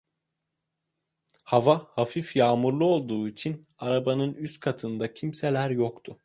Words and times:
Hava 1.43 1.91
hafif 1.95 2.35
yağmurlu 2.35 2.85
olduğu 2.85 3.27
için, 3.27 3.67
arabanın 3.77 4.33
üst 4.33 4.59
katında 4.59 5.13
kimseler 5.13 5.69
yoktu. 5.69 6.19